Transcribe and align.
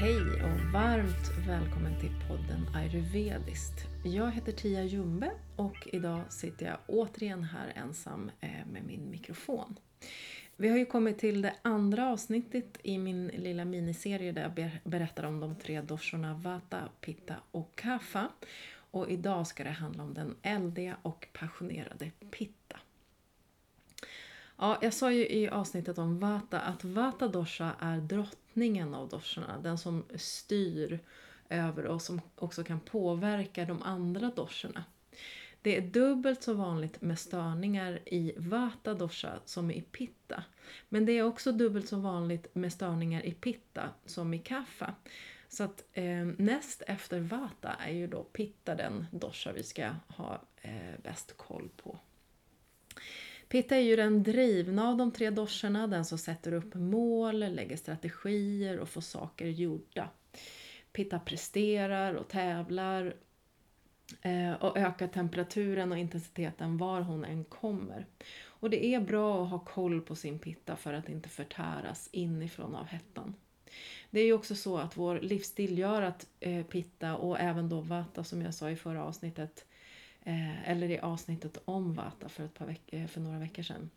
Hej 0.00 0.20
och 0.20 0.72
varmt 0.72 1.48
välkommen 1.48 2.00
till 2.00 2.10
podden 2.28 2.68
Ayurvediskt. 2.74 3.86
Jag 4.04 4.30
heter 4.30 4.52
Tia 4.52 4.84
Jumbe 4.84 5.30
och 5.56 5.88
idag 5.92 6.20
sitter 6.28 6.66
jag 6.66 6.78
återigen 6.86 7.44
här 7.44 7.72
ensam 7.76 8.30
eh, 8.40 8.66
med 8.72 8.84
min 8.86 9.10
mikrofon. 9.10 9.78
Vi 10.56 10.68
har 10.68 10.76
ju 10.76 10.86
kommit 10.86 11.18
till 11.18 11.42
det 11.42 11.54
andra 11.62 12.08
avsnittet 12.08 12.78
i 12.82 12.98
min 12.98 13.26
lilla 13.26 13.64
miniserie 13.64 14.32
där 14.32 14.42
jag 14.42 14.70
berättar 14.84 15.24
om 15.24 15.40
de 15.40 15.56
tre 15.56 15.80
doshorna 15.80 16.34
Vata, 16.34 16.88
Pitta 17.00 17.34
och 17.50 17.76
Kapha. 17.76 18.28
Och 18.90 19.10
idag 19.10 19.46
ska 19.46 19.64
det 19.64 19.70
handla 19.70 20.02
om 20.02 20.14
den 20.14 20.36
eldiga 20.42 20.96
och 21.02 21.28
passionerade 21.32 22.10
Pitta. 22.30 22.80
Ja, 24.56 24.78
jag 24.82 24.94
sa 24.94 25.12
ju 25.12 25.28
i 25.28 25.48
avsnittet 25.48 25.98
om 25.98 26.18
Vata 26.18 26.60
att 26.60 26.84
Vata 26.84 27.28
dosha 27.28 27.72
är 27.80 27.98
drottningen 27.98 28.94
av 28.94 29.08
doshorna. 29.08 29.58
Den 29.58 29.78
som 29.78 30.04
styr 30.14 31.00
över 31.48 31.86
och 31.86 32.02
som 32.02 32.20
också 32.36 32.64
kan 32.64 32.80
påverka 32.80 33.64
de 33.64 33.82
andra 33.82 34.30
doshorna. 34.36 34.84
Det 35.62 35.76
är 35.76 35.80
dubbelt 35.80 36.42
så 36.42 36.54
vanligt 36.54 37.02
med 37.02 37.18
störningar 37.18 38.00
i 38.06 38.34
Vata 38.36 38.94
dosha 38.94 39.38
som 39.44 39.70
i 39.70 39.82
Pitta. 39.82 40.44
Men 40.88 41.06
det 41.06 41.12
är 41.12 41.22
också 41.22 41.52
dubbelt 41.52 41.88
så 41.88 41.96
vanligt 41.96 42.54
med 42.54 42.72
störningar 42.72 43.26
i 43.26 43.32
Pitta 43.32 43.88
som 44.06 44.34
i 44.34 44.38
Kaffa. 44.38 44.94
Så 45.48 45.64
att 45.64 45.84
eh, 45.92 46.24
näst 46.38 46.82
efter 46.86 47.20
Vata 47.20 47.72
är 47.86 47.92
ju 47.92 48.06
då 48.06 48.22
Pitta 48.22 48.74
den 48.74 49.06
dosha 49.10 49.52
vi 49.52 49.62
ska 49.62 49.90
ha 50.08 50.42
eh, 50.62 51.00
bäst 51.02 51.36
koll 51.36 51.68
på. 51.76 51.98
Pitta 53.48 53.76
är 53.76 53.80
ju 53.80 53.96
den 53.96 54.22
drivna 54.22 54.88
av 54.88 54.96
de 54.96 55.12
tre 55.12 55.30
doscherna, 55.30 55.86
den 55.86 56.04
som 56.04 56.18
sätter 56.18 56.52
upp 56.52 56.74
mål, 56.74 57.38
lägger 57.38 57.76
strategier 57.76 58.78
och 58.78 58.88
får 58.88 59.00
saker 59.00 59.46
gjorda. 59.46 60.08
Pitta 60.92 61.18
presterar 61.18 62.14
och 62.14 62.28
tävlar 62.28 63.16
eh, 64.22 64.52
och 64.52 64.76
ökar 64.78 65.08
temperaturen 65.08 65.92
och 65.92 65.98
intensiteten 65.98 66.78
var 66.78 67.00
hon 67.00 67.24
än 67.24 67.44
kommer. 67.44 68.06
Och 68.46 68.70
det 68.70 68.86
är 68.86 69.00
bra 69.00 69.44
att 69.44 69.50
ha 69.50 69.58
koll 69.58 70.00
på 70.00 70.14
sin 70.14 70.38
pitta 70.38 70.76
för 70.76 70.92
att 70.92 71.08
inte 71.08 71.28
förtäras 71.28 72.08
inifrån 72.12 72.74
av 72.74 72.86
hettan. 72.86 73.34
Det 74.10 74.20
är 74.20 74.24
ju 74.24 74.32
också 74.32 74.54
så 74.54 74.78
att 74.78 74.96
vår 74.96 75.20
livsstil 75.20 75.78
gör 75.78 76.02
att 76.02 76.26
eh, 76.40 76.64
pitta 76.64 77.16
och 77.16 77.40
även 77.40 77.68
då 77.68 77.80
vata 77.80 78.24
som 78.24 78.42
jag 78.42 78.54
sa 78.54 78.70
i 78.70 78.76
förra 78.76 79.04
avsnittet 79.04 79.66
eh, 80.24 80.70
eller 80.70 80.90
i 80.90 80.98
avsnittet 80.98 81.58
om 81.64 81.94
vata 81.94 82.28
för, 82.28 82.44
ett 82.44 82.54
par 82.54 82.66
veck- 82.66 82.92
eh, 82.92 83.06
för 83.06 83.20
några 83.20 83.38
veckor 83.38 83.62
sedan 83.62 83.90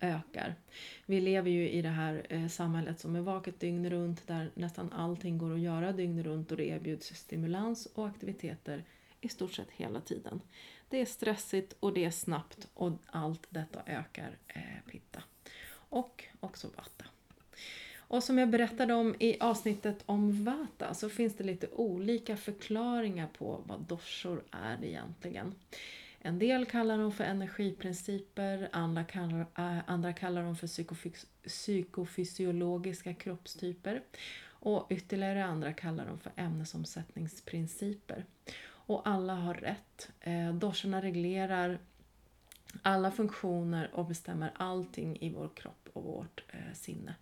ökar. 0.00 0.54
Vi 1.06 1.20
lever 1.20 1.50
ju 1.50 1.70
i 1.70 1.82
det 1.82 1.88
här 1.88 2.26
eh, 2.28 2.48
samhället 2.48 3.00
som 3.00 3.16
är 3.16 3.20
vaket 3.20 3.60
dygnet 3.60 3.92
runt 3.92 4.26
där 4.26 4.50
nästan 4.54 4.92
allting 4.92 5.38
går 5.38 5.54
att 5.54 5.60
göra 5.60 5.92
dygnet 5.92 6.26
runt 6.26 6.50
och 6.50 6.56
det 6.56 6.64
erbjuds 6.64 7.14
stimulans 7.14 7.86
och 7.86 8.06
aktiviteter 8.06 8.84
i 9.20 9.28
stort 9.28 9.52
sett 9.52 9.70
hela 9.70 10.00
tiden. 10.00 10.40
Det 10.88 11.00
är 11.00 11.06
stressigt 11.06 11.74
och 11.80 11.92
det 11.92 12.04
är 12.04 12.10
snabbt 12.10 12.68
och 12.74 12.92
allt 13.06 13.46
detta 13.50 13.82
ökar 13.86 14.38
eh, 14.48 14.90
pitta. 14.90 15.22
Och 15.70 16.24
också 16.40 16.68
vata. 16.68 17.04
Och 18.08 18.24
som 18.24 18.38
jag 18.38 18.50
berättade 18.50 18.94
om 18.94 19.14
i 19.18 19.40
avsnittet 19.40 20.02
om 20.06 20.44
Vata 20.44 20.94
så 20.94 21.08
finns 21.08 21.36
det 21.36 21.44
lite 21.44 21.66
olika 21.72 22.36
förklaringar 22.36 23.28
på 23.38 23.62
vad 23.66 23.80
doshor 23.80 24.42
är 24.50 24.84
egentligen. 24.84 25.54
En 26.20 26.38
del 26.38 26.66
kallar 26.66 26.98
dem 26.98 27.12
för 27.12 27.24
energiprinciper, 27.24 28.68
andra 28.72 29.04
kallar, 29.04 29.40
äh, 29.40 29.78
andra 29.86 30.12
kallar 30.12 30.42
dem 30.42 30.56
för 30.56 30.66
psykofys 30.66 31.26
psykofysiologiska 31.44 33.14
kroppstyper 33.14 34.02
och 34.60 34.86
ytterligare 34.90 35.44
andra 35.44 35.72
kallar 35.72 36.06
dem 36.06 36.18
för 36.18 36.32
ämnesomsättningsprinciper. 36.36 38.24
Och 38.70 39.08
alla 39.08 39.34
har 39.34 39.54
rätt. 39.54 40.10
Eh, 40.20 40.54
doshorna 40.54 41.02
reglerar 41.02 41.78
alla 42.82 43.10
funktioner 43.10 43.90
och 43.94 44.06
bestämmer 44.06 44.52
allting 44.56 45.18
i 45.20 45.30
vår 45.30 45.50
kropp 45.54 45.88
och 45.92 46.02
vårt 46.04 46.44
eh, 46.48 46.74
sinne. 46.74 47.14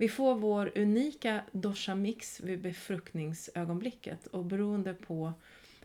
Vi 0.00 0.08
får 0.08 0.34
vår 0.34 0.72
unika 0.78 1.42
dosha-mix 1.52 2.40
vid 2.40 2.60
befruktningsögonblicket 2.60 4.26
och 4.26 4.44
beroende 4.44 4.94
på, 4.94 5.32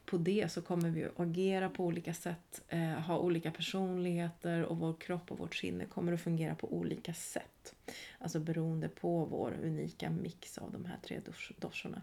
på 0.06 0.18
det 0.18 0.52
så 0.52 0.62
kommer 0.62 0.90
vi 0.90 1.04
att 1.04 1.20
agera 1.20 1.70
på 1.70 1.86
olika 1.86 2.14
sätt, 2.14 2.62
eh, 2.68 2.80
ha 2.80 3.18
olika 3.18 3.52
personligheter 3.52 4.64
och 4.64 4.78
vår 4.78 4.94
kropp 4.94 5.32
och 5.32 5.38
vårt 5.38 5.56
sinne 5.56 5.86
kommer 5.86 6.14
att 6.14 6.22
fungera 6.22 6.56
på 6.56 6.74
olika 6.74 7.14
sätt. 7.14 7.76
Alltså 8.20 8.40
beroende 8.40 8.90
på 8.90 9.26
vår 9.26 9.58
unika 9.64 10.10
mix 10.10 10.58
av 10.58 10.72
de 10.72 10.86
här 10.86 10.98
tre 11.04 11.22
doshorna. 11.58 12.02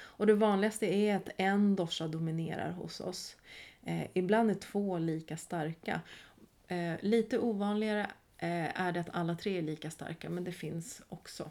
Och 0.00 0.26
det 0.26 0.34
vanligaste 0.34 0.86
är 0.86 1.16
att 1.16 1.28
en 1.36 1.76
dosha 1.76 2.08
dominerar 2.08 2.70
hos 2.70 3.00
oss. 3.00 3.36
Eh, 3.84 4.06
ibland 4.14 4.50
är 4.50 4.54
två 4.54 4.98
lika 4.98 5.36
starka. 5.36 6.00
Eh, 6.68 6.94
lite 7.00 7.38
ovanligare 7.38 8.10
Eh, 8.38 8.80
är 8.80 8.92
det 8.92 9.00
att 9.00 9.10
alla 9.12 9.34
tre 9.34 9.58
är 9.58 9.62
lika 9.62 9.90
starka, 9.90 10.30
men 10.30 10.44
det 10.44 10.52
finns 10.52 11.02
också. 11.08 11.50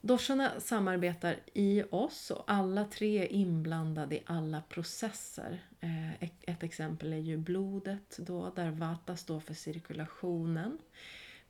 Doshorna 0.00 0.60
samarbetar 0.60 1.36
i 1.52 1.82
oss 1.90 2.30
och 2.30 2.44
alla 2.46 2.84
tre 2.84 3.18
är 3.18 3.32
inblandade 3.32 4.16
i 4.16 4.22
alla 4.26 4.60
processer. 4.60 5.62
Eh, 5.80 6.22
ett 6.22 6.62
exempel 6.62 7.12
är 7.12 7.18
ju 7.18 7.36
blodet 7.36 8.16
då, 8.18 8.52
där 8.56 8.70
Vata 8.70 9.16
står 9.16 9.40
för 9.40 9.54
cirkulationen. 9.54 10.78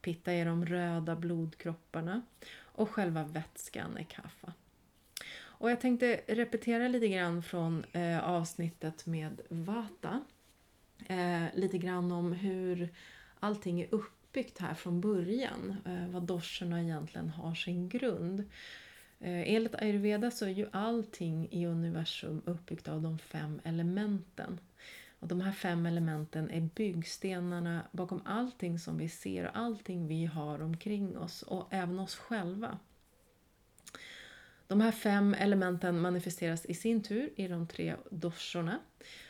Pitta 0.01 0.33
är 0.33 0.47
de 0.47 0.67
röda 0.67 1.17
blodkropparna 1.17 2.23
och 2.61 2.91
själva 2.91 3.25
vätskan 3.25 3.97
är 3.97 4.05
kaffa. 4.05 4.53
Och 5.37 5.71
jag 5.71 5.81
tänkte 5.81 6.21
repetera 6.27 6.89
lite 6.89 7.09
grann 7.09 7.43
från 7.43 7.85
eh, 7.93 8.25
avsnittet 8.25 9.07
med 9.07 9.41
Vata. 9.49 10.21
Eh, 11.07 11.45
lite 11.55 11.79
grann 11.79 12.13
om 12.13 12.33
hur 12.33 12.89
allting 13.45 13.81
är 13.81 13.89
uppbyggt 13.91 14.59
här 14.59 14.75
från 14.75 15.01
början. 15.01 15.77
Eh, 15.87 16.09
vad 16.09 16.23
doshorna 16.23 16.83
egentligen 16.83 17.29
har 17.29 17.55
sin 17.55 17.89
grund. 17.89 18.41
Eh, 19.21 19.55
enligt 19.55 19.75
ayurveda 19.75 20.31
så 20.31 20.45
är 20.45 20.51
ju 20.51 20.69
allting 20.73 21.49
i 21.51 21.67
universum 21.67 22.43
uppbyggt 22.45 22.89
av 22.89 23.03
de 23.03 23.19
fem 23.19 23.61
elementen. 23.65 24.61
Och 25.19 25.29
de 25.29 25.41
här 25.41 25.53
fem 25.53 25.87
elementen 25.87 26.51
är 26.51 26.61
byggstenarna 26.61 27.83
bakom 27.93 28.23
allting 28.25 28.79
som 28.79 28.99
vi 28.99 29.09
ser 29.09 29.45
och 29.45 29.59
allting 29.59 30.09
vi 30.09 30.27
har 30.27 30.63
omkring 30.63 31.19
oss 31.19 31.43
och 31.43 31.69
även 31.71 31.99
oss 31.99 32.15
själva. 32.15 32.79
De 34.67 34.81
här 34.81 34.93
fem 34.93 35.35
elementen 35.35 36.01
manifesteras 36.01 36.67
i 36.67 36.75
sin 36.75 37.03
tur 37.03 37.31
i 37.37 37.49
de 37.49 37.67
tre 37.67 37.97
doshorna. 38.11 38.79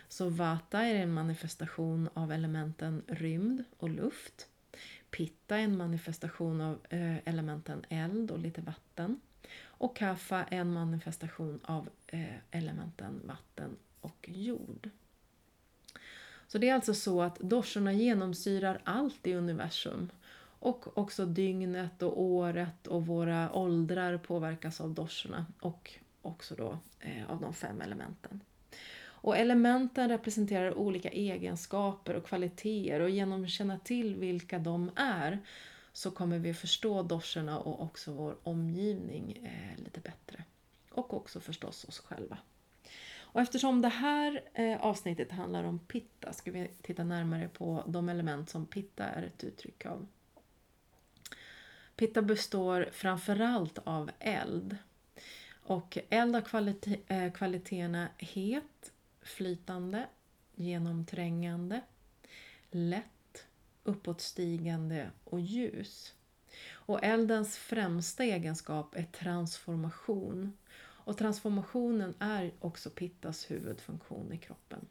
Så 0.09 0.29
Vata 0.29 0.83
är 0.83 0.95
en 0.95 1.13
manifestation 1.13 2.09
av 2.15 2.33
elementen 2.33 3.03
rymd 3.07 3.65
och 3.79 3.91
luft. 3.91 4.49
Pitta 5.11 5.57
är 5.57 5.63
en 5.63 5.77
manifestation 5.77 6.61
av 6.61 6.79
eh, 6.89 7.29
elementen 7.29 7.85
eld 7.89 8.31
och 8.31 8.39
lite 8.39 8.61
vatten. 8.61 9.21
Och 9.63 9.97
Kaffa 9.97 10.45
är 10.45 10.61
en 10.61 10.73
manifestation 10.73 11.61
av 11.65 11.89
eh, 12.07 12.35
elementen 12.51 13.21
vatten 13.25 13.77
och 14.01 14.29
jord. 14.33 14.91
Så 16.47 16.59
det 16.59 16.69
är 16.69 16.75
alltså 16.75 16.95
så 16.95 17.23
att 17.23 17.39
doshorna 17.39 17.93
genomsyrar 17.93 18.81
allt 18.85 19.27
i 19.27 19.35
universum. 19.35 20.11
Och 20.59 20.99
också 20.99 21.27
dygnet 21.27 22.03
och 22.03 22.23
året 22.23 22.87
och 22.87 23.07
våra 23.07 23.53
åldrar 23.53 24.19
påverkas 24.19 24.81
av 24.81 24.95
doshorna 24.95 25.47
och 25.61 25.93
också 26.23 26.55
då 26.55 26.79
eh, 27.01 27.31
av 27.31 27.41
de 27.41 27.55
fem 27.55 27.81
elementen. 27.81 28.41
Och 29.25 29.37
elementen 29.37 30.09
representerar 30.09 30.79
olika 30.79 31.09
egenskaper 31.09 32.15
och 32.15 32.27
kvaliteter 32.27 33.01
och 33.01 33.11
genom 33.11 33.45
att 33.45 33.51
känna 33.51 33.79
till 33.79 34.17
vilka 34.17 34.59
de 34.59 34.91
är 34.97 35.39
så 35.93 36.11
kommer 36.11 36.39
vi 36.39 36.55
förstå 36.55 37.03
doscherna 37.03 37.59
och 37.59 37.83
också 37.83 38.13
vår 38.13 38.37
omgivning 38.43 39.33
eh, 39.33 39.85
lite 39.85 40.01
bättre. 40.01 40.45
Och 40.91 41.15
också 41.15 41.41
förstås 41.41 41.85
oss 41.85 41.99
själva. 41.99 42.39
Och 43.19 43.41
eftersom 43.41 43.83
det 43.83 43.89
här 43.89 44.43
eh, 44.55 44.81
avsnittet 44.81 45.33
handlar 45.33 45.65
om 45.65 45.79
pitta 45.79 46.33
ska 46.33 46.51
vi 46.51 46.71
titta 46.83 47.05
närmare 47.05 47.49
på 47.49 47.85
de 47.87 48.09
element 48.09 48.51
som 48.51 48.67
pitta 48.67 49.05
är 49.05 49.23
ett 49.23 49.45
uttryck 49.45 49.87
av. 49.87 50.07
Pitta 51.97 52.23
består 52.23 52.89
framförallt 52.93 53.79
av 53.85 54.11
eld. 54.19 54.77
Och 55.63 55.99
eld 56.11 56.35
har 56.35 56.43
kvalite 56.43 56.97
eh, 57.07 57.33
kvaliteterna 57.33 58.09
het, 58.19 58.91
flytande, 59.25 60.09
genomträngande, 60.55 61.81
lätt, 62.71 63.47
uppåtstigande 63.85 65.11
och 65.25 65.41
ljus. 65.41 66.15
Och 66.73 67.05
eldens 67.05 67.57
främsta 67.57 68.25
egenskap 68.25 68.97
är 68.97 69.05
transformation. 69.05 70.57
Och 70.77 71.19
transformationen 71.19 72.15
är 72.19 72.53
också 72.61 72.91
Pittas 72.91 73.51
huvudfunktion 73.51 74.33
i 74.33 74.39
kroppen. 74.39 74.87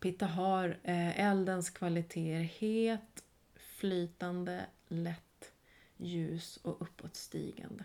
Pitta 0.00 0.26
har 0.26 0.78
eh, 0.82 1.20
eldens 1.20 1.70
kvaliteter 1.70 2.40
het, 2.40 3.24
flytande, 3.54 4.66
lätt, 4.88 5.52
ljus 5.96 6.56
och 6.56 6.82
uppåtstigande. 6.82 7.84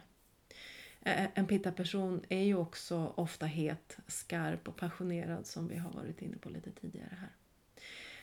Eh, 1.01 1.24
eh, 1.24 1.30
en 1.33 1.48
pitta-person 1.48 2.21
är 2.30 2.44
ju 2.44 2.56
också 2.56 3.13
ofta 3.15 3.45
het, 3.45 3.98
skarp 4.07 4.68
och 4.68 4.75
passionerad 4.75 5.48
som 5.48 5.68
vi 5.68 5.77
har 5.77 5.92
varit 5.92 6.21
inne 6.21 6.38
på 6.38 6.50
lite 6.50 6.71
tidigare 6.71 7.18
här. 7.19 7.31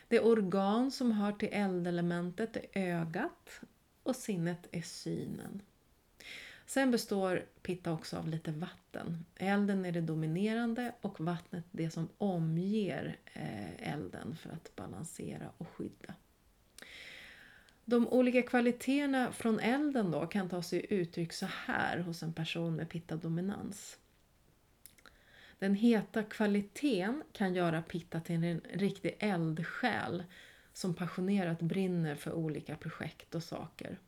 Det 0.08 0.20
organ 0.20 0.90
som 0.90 1.12
hör 1.12 1.32
till 1.32 1.48
eldelementet 1.52 2.56
är 2.56 3.00
ögat 3.00 3.60
och 4.02 4.16
sinnet 4.16 4.68
är 4.70 4.82
synen. 4.82 5.62
Sen 6.66 6.90
består 6.90 7.44
pitta 7.62 7.92
också 7.92 8.16
av 8.16 8.28
lite 8.28 8.52
vatten. 8.52 9.24
Elden 9.36 9.84
är 9.84 9.92
det 9.92 10.00
dominerande 10.00 10.94
och 11.00 11.20
vattnet 11.20 11.64
det 11.70 11.90
som 11.90 12.08
omger 12.18 13.16
eh, 13.32 13.92
elden 13.92 14.36
för 14.36 14.50
att 14.50 14.76
balansera 14.76 15.50
och 15.58 15.68
skydda. 15.68 16.14
De 17.90 18.08
olika 18.08 18.42
kvaliteterna 18.42 19.32
från 19.32 19.60
elden 19.60 20.10
då 20.10 20.26
kan 20.26 20.48
ta 20.48 20.62
sig 20.62 20.86
uttryck 20.90 21.32
så 21.32 21.46
här 21.46 21.98
hos 21.98 22.22
en 22.22 22.32
person 22.32 22.76
med 22.76 22.88
pitta-dominans. 22.88 23.98
Den 25.58 25.74
heta 25.74 26.22
kvaliteten 26.22 27.22
kan 27.32 27.54
göra 27.54 27.82
Pitta 27.82 28.20
till 28.20 28.44
en 28.44 28.60
riktig 28.72 29.16
eldsjäl 29.18 30.24
som 30.72 30.94
passionerat 30.94 31.60
brinner 31.60 32.14
för 32.14 32.32
olika 32.32 32.76
projekt 32.76 33.34
och 33.34 33.42
saker. 33.42 33.98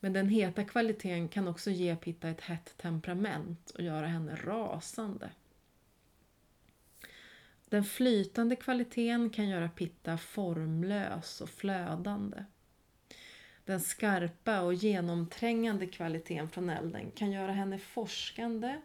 Men 0.00 0.12
den 0.12 0.28
heta 0.28 0.64
kvaliteten 0.64 1.28
kan 1.28 1.48
också 1.48 1.70
ge 1.70 1.96
Pitta 1.96 2.28
ett 2.28 2.40
hett 2.40 2.74
temperament 2.76 3.70
och 3.70 3.82
göra 3.82 4.06
henne 4.06 4.36
rasande. 4.36 5.30
Den 7.68 7.84
flytande 7.84 8.56
kvaliteten 8.56 9.30
kan 9.30 9.48
göra 9.48 9.68
Pitta 9.68 10.18
formlös 10.18 11.40
och 11.40 11.50
flödande. 11.50 12.44
Den 13.70 13.80
skarpa 13.80 14.60
och 14.60 14.74
genomträngande 14.74 15.86
kvaliteten 15.86 16.50
från 16.50 16.70
elden 16.70 17.10
kan 17.10 17.30
göra 17.30 17.52
henne 17.52 17.78
forskande, 17.78 18.80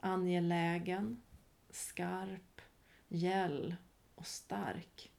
angelägen, 0.00 1.22
skarp, 1.70 2.60
gäll 3.08 3.76
och 4.14 4.26
stark. 4.26 5.10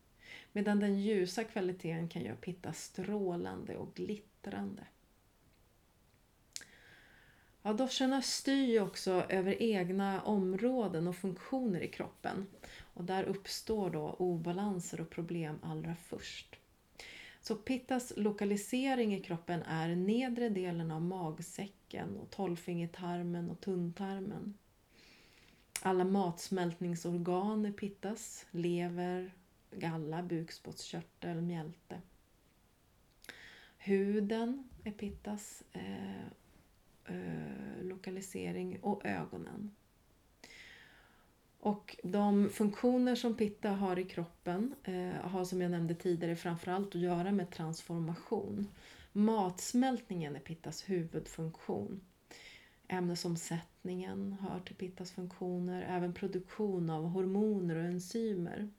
Medan 0.52 0.80
den 0.80 1.00
ljusa 1.00 1.44
kvaliteten 1.44 2.10
kan 2.10 2.22
göra 2.22 2.36
Pitta 2.36 2.74
strålande 2.74 3.78
och 3.78 3.96
glittrande. 3.96 4.84
Ja, 7.62 7.74
doscherna 7.74 8.22
styr 8.22 8.82
också 8.82 9.12
över 9.30 9.62
egna 9.62 10.22
områden 10.22 11.08
och 11.08 11.16
funktioner 11.16 11.82
i 11.82 11.88
kroppen. 11.88 12.48
Och 12.94 13.04
där 13.04 13.24
uppstår 13.24 13.90
då 13.90 14.16
obalanser 14.20 15.02
och 15.02 15.10
problem 15.10 15.60
allra 15.64 15.96
först. 15.96 16.59
Så 17.42 17.56
Pittas 17.56 18.14
lokalisering 18.16 19.16
i 19.16 19.20
kroppen 19.20 19.62
är 19.62 19.96
nedre 19.96 20.50
delen 20.50 20.92
av 20.92 21.02
magsäcken 21.02 22.18
och 22.18 22.30
tolvfingertarmen 22.30 23.50
och 23.50 23.62
tunntarmen. 23.62 24.58
Alla 25.82 26.04
matsmältningsorgan 26.04 27.66
är 27.66 27.72
Pittas, 27.72 28.46
lever, 28.52 29.34
galla, 29.72 30.24
bukspottkörtel, 30.24 31.42
mjälte. 31.42 32.02
Huden 33.78 34.70
är 34.84 34.92
Pittas 34.92 35.64
eh, 35.72 36.26
eh, 37.06 37.82
lokalisering 37.84 38.80
och 38.82 39.06
ögonen. 39.06 39.76
Och 41.60 41.98
de 42.04 42.50
funktioner 42.50 43.16
som 43.16 43.36
Pitta 43.36 43.70
har 43.70 44.00
i 44.00 44.04
kroppen 44.04 44.76
eh, 44.84 45.30
har 45.30 45.46
som 45.46 45.62
jag 45.62 45.72
nämnde 45.72 45.96
tidigare 45.96 46.36
framförallt 46.36 46.96
att 46.96 47.02
göra 47.02 47.32
med 47.32 47.52
transformation. 47.52 48.68
Matsmältningen 49.12 50.36
är 50.36 50.40
Pittas 50.40 50.90
huvudfunktion. 50.90 52.02
Ämnesomsättningen 52.88 54.38
hör 54.42 54.60
till 54.60 54.76
Pittas 54.76 55.12
funktioner, 55.12 55.86
även 55.90 56.14
produktion 56.14 56.90
av 56.90 57.04
hormoner 57.06 57.76
och 57.76 57.84
enzymer. 57.84 58.70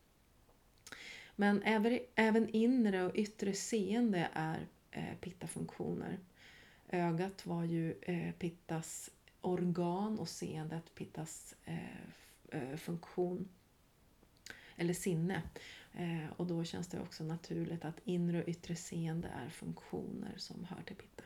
Men 1.37 1.63
även, 1.63 1.99
även 2.15 2.49
inre 2.49 3.03
och 3.05 3.13
yttre 3.15 3.53
seende 3.53 4.29
är 4.33 4.67
eh, 4.91 5.15
pittafunktioner. 5.21 6.19
Ögat 6.89 7.47
var 7.47 7.65
ju 7.65 7.95
eh, 8.03 8.33
Pittas 8.33 9.11
organ 9.41 10.19
och 10.19 10.29
seendet 10.29 10.95
Pittas 10.95 11.55
eh, 11.65 11.75
Eh, 12.51 12.77
funktion 12.77 13.49
eller 14.77 14.95
sinne. 14.95 15.43
Eh, 15.95 16.33
och 16.37 16.47
då 16.47 16.65
känns 16.65 16.89
det 16.89 17.01
också 17.01 17.25
naturligt 17.25 17.85
att 17.85 18.01
inre 18.05 18.43
och 18.43 18.49
yttre 18.49 18.77
seende 18.77 19.29
är 19.29 19.49
funktioner 19.49 20.35
som 20.37 20.65
hör 20.65 20.83
till 20.83 20.97
Pitta. 20.97 21.23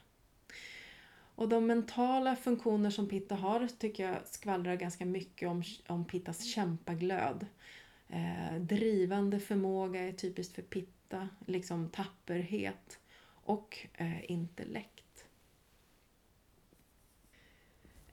Och 1.37 1.49
de 1.49 1.67
mentala 1.67 2.37
funktioner 2.37 2.91
som 2.91 3.09
Pitta 3.09 3.35
har 3.35 3.69
tycker 3.79 4.09
jag 4.09 4.29
skvallrar 4.29 4.77
ganska 4.77 5.05
mycket 5.05 5.49
om, 5.49 5.63
om 5.87 6.05
Pittas 6.05 6.45
kämpaglöd. 6.45 7.47
Eh, 8.09 8.61
drivande 8.61 9.41
förmåga 9.41 10.01
är 10.01 10.13
typiskt 10.13 10.55
för 10.55 10.63
Pitta, 10.63 11.29
liksom 11.47 11.89
tapperhet 11.89 12.99
och 13.27 13.87
eh, 13.95 14.31
intellekt. 14.31 15.04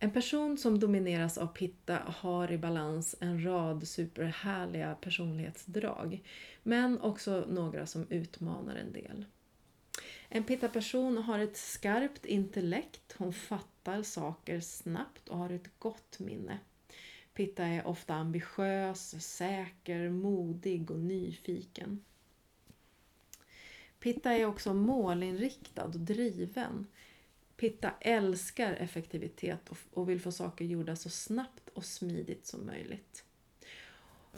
En 0.04 0.12
person 0.12 0.58
som 0.58 0.80
domineras 0.80 1.38
av 1.38 1.48
pitta 1.48 1.98
har 1.98 2.52
i 2.52 2.58
balans 2.58 3.16
en 3.20 3.46
rad 3.46 3.88
superhärliga 3.88 4.96
personlighetsdrag. 4.96 6.24
Men 6.64 7.02
också 7.02 7.46
några 7.50 7.86
som 7.86 8.08
utmanar 8.10 8.76
en 8.76 8.92
del. 8.92 9.26
En 10.30 10.44
pitta-person 10.44 11.18
har 11.18 11.40
ett 11.40 11.58
skarpt 11.58 12.26
intellekt, 12.26 13.16
hon 13.18 13.34
fattar 13.34 14.04
saker 14.04 14.60
snabbt 14.60 15.30
och 15.30 15.38
har 15.38 15.50
ett 15.50 15.80
gott 15.80 16.20
minne. 16.20 16.60
Pitta 17.34 17.66
är 17.66 17.88
ofta 17.88 18.14
ambitiös, 18.14 19.24
säker, 19.36 20.10
modig 20.10 20.92
och 20.92 21.00
nyfiken. 21.00 22.04
Pitta 24.00 24.32
är 24.32 24.46
också 24.46 24.74
målinriktad 24.74 25.86
och 25.86 26.00
driven. 26.00 26.88
Pitta 27.62 27.94
älskar 28.00 28.74
effektivitet 28.74 29.70
och 29.94 30.10
vill 30.10 30.22
få 30.22 30.32
saker 30.32 30.66
gjorda 30.66 30.96
så 30.96 31.10
snabbt 31.10 31.70
och 31.74 31.86
smidigt 31.86 32.46
som 32.46 32.66
möjligt. 32.66 33.24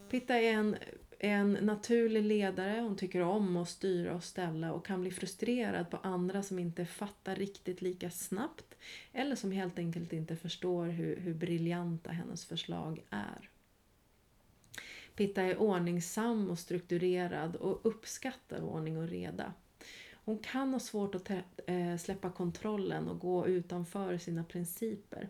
Pitta 0.10 0.36
är 0.36 0.54
en, 0.54 0.78
en 1.20 1.54
naturlig 1.54 2.24
ledare, 2.24 2.80
hon 2.82 2.98
tycker 2.98 3.22
om 3.22 3.58
att 3.58 3.70
styra 3.70 4.16
och 4.16 4.24
ställa 4.24 4.74
och 4.74 4.86
kan 4.86 5.02
bli 5.02 5.12
frustrerad 5.12 5.90
på 5.92 5.98
andra 5.98 6.44
som 6.44 6.60
inte 6.60 6.86
fattar 6.86 7.36
riktigt 7.36 7.82
lika 7.82 8.12
snabbt 8.12 8.76
eller 9.14 9.36
som 9.36 9.52
helt 9.52 9.80
enkelt 9.80 10.14
inte 10.14 10.36
förstår 10.36 10.86
hur, 10.86 11.18
hur 11.18 11.34
briljanta 11.34 12.12
hennes 12.12 12.46
förslag 12.46 13.04
är. 13.10 13.50
Pitta 15.16 15.42
är 15.42 15.58
ordningsam 15.58 16.50
och 16.50 16.60
strukturerad 16.60 17.56
och 17.56 17.80
uppskattar 17.84 18.62
ordning 18.62 18.98
och 18.98 19.08
reda. 19.08 19.54
Hon 20.26 20.40
kan 20.40 20.74
ha 20.74 20.80
svårt 20.80 21.16
att 21.16 21.30
eh, 21.68 21.98
släppa 21.98 22.30
kontrollen 22.30 23.08
och 23.08 23.20
gå 23.20 23.48
utanför 23.48 24.18
sina 24.18 24.44
principer. 24.44 25.30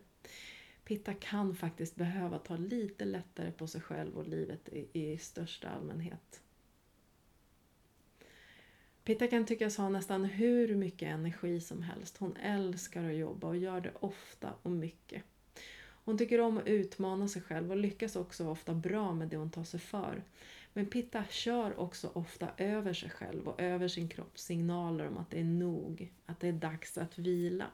Pitta 0.83 1.13
kan 1.13 1.55
faktiskt 1.55 1.95
behöva 1.95 2.39
ta 2.39 2.55
lite 2.55 3.05
lättare 3.05 3.51
på 3.51 3.67
sig 3.67 3.81
själv 3.81 4.17
och 4.17 4.27
livet 4.27 4.69
i, 4.69 4.87
i 4.93 5.17
största 5.17 5.69
allmänhet. 5.69 6.41
Pitta 9.03 9.27
kan 9.27 9.45
tyckas 9.45 9.77
ha 9.77 9.89
nästan 9.89 10.25
hur 10.25 10.75
mycket 10.75 11.09
energi 11.09 11.61
som 11.61 11.81
helst. 11.81 12.17
Hon 12.17 12.37
älskar 12.37 13.09
att 13.09 13.15
jobba 13.15 13.47
och 13.47 13.57
gör 13.57 13.81
det 13.81 13.93
ofta 13.99 14.53
och 14.61 14.71
mycket. 14.71 15.23
Hon 16.05 16.17
tycker 16.17 16.41
om 16.41 16.57
att 16.57 16.67
utmana 16.67 17.27
sig 17.27 17.41
själv 17.41 17.71
och 17.71 17.77
lyckas 17.77 18.15
också 18.15 18.47
ofta 18.47 18.73
bra 18.73 19.13
med 19.13 19.27
det 19.27 19.37
hon 19.37 19.49
tar 19.49 19.63
sig 19.63 19.79
för. 19.79 20.23
Men 20.73 20.85
Pitta 20.85 21.23
kör 21.29 21.79
också 21.79 22.11
ofta 22.13 22.49
över 22.57 22.93
sig 22.93 23.09
själv 23.09 23.47
och 23.47 23.61
över 23.61 23.87
sin 23.87 24.07
kropps 24.07 24.43
signaler 24.43 25.07
om 25.07 25.17
att 25.17 25.29
det 25.29 25.39
är 25.39 25.43
nog, 25.43 26.13
att 26.25 26.39
det 26.39 26.47
är 26.47 26.53
dags 26.53 26.97
att 26.97 27.17
vila. 27.17 27.65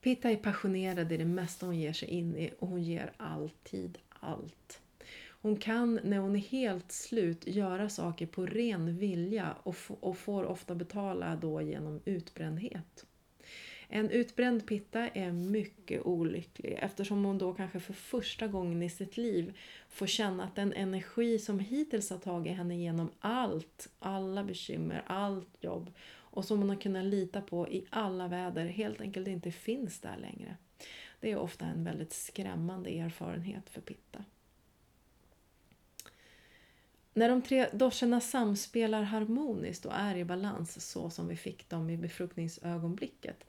Pitta 0.00 0.30
är 0.30 0.36
passionerad 0.36 1.12
i 1.12 1.16
det 1.16 1.24
mesta 1.24 1.66
hon 1.66 1.78
ger 1.78 1.92
sig 1.92 2.08
in 2.08 2.36
i 2.36 2.50
och 2.58 2.68
hon 2.68 2.82
ger 2.82 3.12
alltid 3.16 3.98
allt. 4.08 4.80
Hon 5.42 5.56
kan 5.56 6.00
när 6.04 6.18
hon 6.18 6.36
är 6.36 6.40
helt 6.40 6.92
slut 6.92 7.46
göra 7.46 7.88
saker 7.88 8.26
på 8.26 8.46
ren 8.46 8.98
vilja 8.98 9.56
och, 9.62 9.76
och 10.00 10.18
får 10.18 10.44
ofta 10.44 10.74
betala 10.74 11.36
då 11.36 11.62
genom 11.62 12.00
utbrändhet. 12.04 13.06
En 13.94 14.10
utbränd 14.10 14.66
pitta 14.66 15.08
är 15.08 15.32
mycket 15.32 16.06
olycklig 16.06 16.78
eftersom 16.80 17.24
hon 17.24 17.38
då 17.38 17.54
kanske 17.54 17.80
för 17.80 17.92
första 17.92 18.46
gången 18.46 18.82
i 18.82 18.90
sitt 18.90 19.16
liv 19.16 19.58
får 19.88 20.06
känna 20.06 20.44
att 20.44 20.56
den 20.56 20.72
energi 20.72 21.38
som 21.38 21.58
hittills 21.58 22.10
har 22.10 22.18
tagit 22.18 22.56
henne 22.56 22.76
genom 22.76 23.10
allt, 23.20 23.88
alla 23.98 24.44
bekymmer, 24.44 25.02
allt 25.06 25.56
jobb 25.60 25.90
och 26.08 26.44
som 26.44 26.58
hon 26.58 26.68
har 26.68 26.76
kunnat 26.76 27.04
lita 27.04 27.40
på 27.40 27.68
i 27.68 27.86
alla 27.90 28.28
väder 28.28 28.66
helt 28.66 29.00
enkelt 29.00 29.28
inte 29.28 29.50
finns 29.50 30.00
där 30.00 30.16
längre. 30.16 30.56
Det 31.20 31.32
är 31.32 31.36
ofta 31.36 31.64
en 31.64 31.84
väldigt 31.84 32.12
skrämmande 32.12 32.90
erfarenhet 32.90 33.70
för 33.70 33.80
Pitta. 33.80 34.24
När 37.14 37.28
de 37.28 37.42
tre 37.42 37.68
doscherna 37.72 38.20
samspelar 38.20 39.02
harmoniskt 39.02 39.86
och 39.86 39.94
är 39.94 40.16
i 40.16 40.24
balans 40.24 40.90
så 40.90 41.10
som 41.10 41.28
vi 41.28 41.36
fick 41.36 41.68
dem 41.68 41.90
i 41.90 41.96
befruktningsögonblicket, 41.96 43.44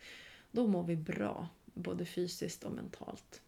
då 0.53 0.67
mår 0.67 0.83
vi 0.83 0.95
bra, 0.95 1.47
både 1.65 2.05
fysiskt 2.05 2.63
och 2.63 2.71
mentalt. 2.71 3.41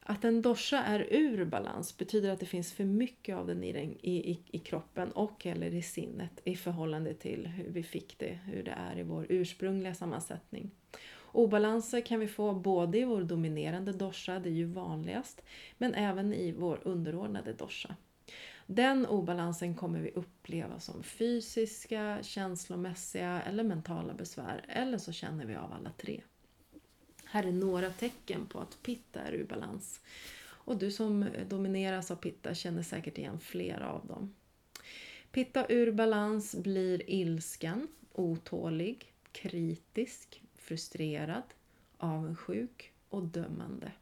Att 0.00 0.24
en 0.24 0.42
dosha 0.42 0.82
är 0.82 1.06
ur 1.10 1.44
balans 1.44 1.98
betyder 1.98 2.30
att 2.30 2.40
det 2.40 2.46
finns 2.46 2.72
för 2.72 2.84
mycket 2.84 3.36
av 3.36 3.46
den 3.46 3.64
i, 3.64 3.72
den, 3.72 3.96
i, 4.00 4.30
i, 4.30 4.40
i 4.50 4.58
kroppen 4.58 5.12
och 5.12 5.46
eller 5.46 5.74
i 5.74 5.82
sinnet 5.82 6.40
i 6.44 6.56
förhållande 6.56 7.14
till 7.14 7.46
hur 7.46 7.70
vi 7.70 7.82
fick 7.82 8.18
det, 8.18 8.38
hur 8.44 8.62
det 8.62 8.70
är 8.70 8.98
i 8.98 9.02
vår 9.02 9.26
ursprungliga 9.28 9.94
sammansättning. 9.94 10.70
Obalanser 11.32 12.00
kan 12.00 12.20
vi 12.20 12.28
få 12.28 12.52
både 12.52 12.98
i 12.98 13.04
vår 13.04 13.22
dominerande 13.22 13.92
dosha, 13.92 14.38
det 14.38 14.48
är 14.48 14.52
ju 14.52 14.64
vanligast, 14.64 15.42
men 15.78 15.94
även 15.94 16.34
i 16.34 16.52
vår 16.52 16.80
underordnade 16.82 17.52
dosha. 17.52 17.96
Den 18.72 19.06
obalansen 19.06 19.74
kommer 19.74 20.00
vi 20.00 20.10
uppleva 20.10 20.80
som 20.80 21.02
fysiska, 21.02 22.18
känslomässiga 22.22 23.42
eller 23.42 23.64
mentala 23.64 24.14
besvär, 24.14 24.64
eller 24.68 24.98
så 24.98 25.12
känner 25.12 25.46
vi 25.46 25.54
av 25.54 25.72
alla 25.72 25.90
tre. 25.90 26.22
Här 27.24 27.44
är 27.46 27.52
några 27.52 27.90
tecken 27.90 28.46
på 28.46 28.60
att 28.60 28.82
pitta 28.82 29.20
är 29.20 29.32
ur 29.32 29.44
balans. 29.44 30.00
Och 30.42 30.78
du 30.78 30.90
som 30.90 31.26
domineras 31.48 32.10
av 32.10 32.16
pitta 32.16 32.54
känner 32.54 32.82
säkert 32.82 33.18
igen 33.18 33.40
flera 33.40 33.90
av 33.92 34.06
dem. 34.06 34.34
Pitta 35.32 35.66
ur 35.68 35.92
balans 35.92 36.54
blir 36.54 37.10
ilsken, 37.10 37.88
otålig, 38.12 39.12
kritisk, 39.32 40.42
frustrerad, 40.54 41.44
avundsjuk 41.98 42.92
och 43.08 43.22
dömande. 43.22 43.92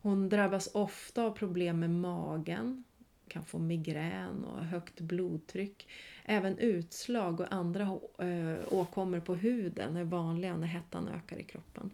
Hon 0.00 0.28
drabbas 0.28 0.70
ofta 0.74 1.22
av 1.22 1.30
problem 1.30 1.80
med 1.80 1.90
magen, 1.90 2.84
kan 3.32 3.44
få 3.44 3.58
migrän 3.58 4.44
och 4.44 4.64
högt 4.64 5.00
blodtryck. 5.00 5.88
Även 6.24 6.58
utslag 6.58 7.40
och 7.40 7.52
andra 7.52 7.82
eh, 8.18 8.56
åkommor 8.70 9.20
på 9.20 9.34
huden 9.34 9.96
är 9.96 10.04
vanliga 10.04 10.56
när 10.56 10.66
hettan 10.66 11.08
ökar 11.08 11.38
i 11.38 11.44
kroppen. 11.44 11.90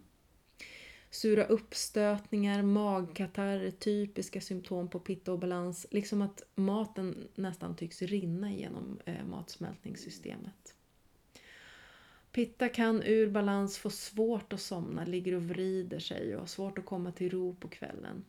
Sura 1.09 1.43
uppstötningar, 1.43 2.61
magkatarr 2.63 3.59
är 3.59 3.71
typiska 3.71 4.41
symptom 4.41 4.87
på 4.87 4.99
pitta-obalans, 4.99 5.85
liksom 5.91 6.21
att 6.21 6.43
maten 6.55 7.27
nästan 7.35 7.75
tycks 7.75 8.01
rinna 8.01 8.51
genom 8.51 8.99
eh, 9.05 9.25
matsmältningssystemet. 9.25 10.75
Pitta 12.31 12.69
kan 12.69 13.03
ur 13.03 13.29
balans 13.29 13.77
få 13.77 13.89
svårt 13.89 14.53
att 14.53 14.61
somna, 14.61 15.05
ligger 15.05 15.35
och 15.35 15.43
vrider 15.43 15.99
sig 15.99 16.35
och 16.35 16.39
har 16.39 16.47
svårt 16.47 16.77
att 16.77 16.85
komma 16.85 17.11
till 17.11 17.29
ro 17.29 17.55
på 17.55 17.67
kvällen. 17.67 18.25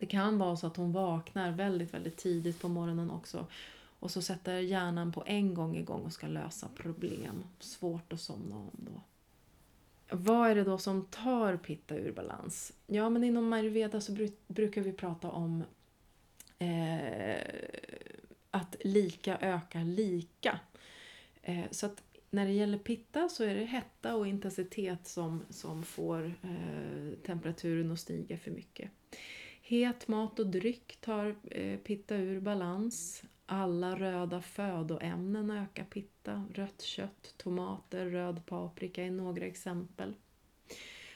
Det 0.00 0.06
kan 0.06 0.38
vara 0.38 0.56
så 0.56 0.66
att 0.66 0.76
hon 0.76 0.92
vaknar 0.92 1.52
väldigt, 1.52 1.94
väldigt 1.94 2.16
tidigt 2.16 2.60
på 2.60 2.68
morgonen 2.68 3.10
också 3.10 3.46
och 4.00 4.10
så 4.10 4.22
sätter 4.22 4.58
hjärnan 4.58 5.12
på 5.12 5.22
en 5.26 5.54
gång 5.54 5.76
igång 5.76 6.04
och 6.04 6.12
ska 6.12 6.26
lösa 6.26 6.68
problem. 6.76 7.44
Svårt 7.58 8.12
att 8.12 8.20
somna 8.20 8.56
om 8.56 8.70
då. 8.72 9.02
Vad 10.16 10.50
är 10.50 10.54
det 10.54 10.64
då 10.64 10.78
som 10.78 11.04
tar 11.04 11.56
pitta 11.56 11.96
ur 11.96 12.12
balans? 12.12 12.72
Ja, 12.86 13.10
men 13.10 13.24
inom 13.24 13.52
ayurveda 13.52 14.00
så 14.00 14.28
brukar 14.46 14.80
vi 14.80 14.92
prata 14.92 15.30
om 15.30 15.64
eh, 16.58 17.40
att 18.50 18.76
lika 18.80 19.38
ökar 19.38 19.84
lika. 19.84 20.60
Eh, 21.42 21.64
så 21.70 21.86
att 21.86 22.02
när 22.30 22.46
det 22.46 22.52
gäller 22.52 22.78
pitta 22.78 23.28
så 23.28 23.44
är 23.44 23.54
det 23.54 23.64
hetta 23.64 24.14
och 24.16 24.26
intensitet 24.26 25.06
som, 25.06 25.42
som 25.50 25.82
får 25.82 26.34
eh, 26.42 27.18
temperaturen 27.26 27.92
att 27.92 28.00
stiga 28.00 28.38
för 28.38 28.50
mycket. 28.50 28.90
Het 29.70 30.08
mat 30.08 30.38
och 30.38 30.46
dryck 30.46 30.96
tar 31.00 31.36
eh, 31.50 31.78
pitta 31.78 32.16
ur 32.16 32.40
balans. 32.40 33.22
Alla 33.46 33.96
röda 33.96 34.40
födoämnen 34.40 35.50
ökar 35.50 35.84
pitta. 35.84 36.44
Rött 36.54 36.82
kött, 36.82 37.34
tomater, 37.36 38.06
röd 38.06 38.46
paprika 38.46 39.04
är 39.04 39.10
några 39.10 39.44
exempel. 39.44 40.14